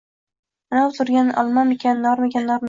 Аnov 0.77 0.95
turgan 1.01 1.29
olmamikan, 1.43 2.03
normikan, 2.07 2.43
normikan 2.47 2.51